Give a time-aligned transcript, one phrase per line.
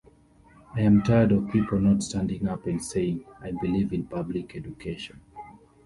[0.73, 5.21] I'm tired of people not standing up and saying, 'I believe in public education.